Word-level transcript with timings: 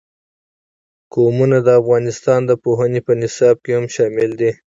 قومونه 1.13 1.57
د 1.67 1.69
افغانستان 1.81 2.39
د 2.45 2.51
پوهنې 2.63 3.01
په 3.07 3.13
نصاب 3.21 3.55
کې 3.63 3.71
هم 3.77 3.85
شامل 3.95 4.29
دي. 4.39 4.51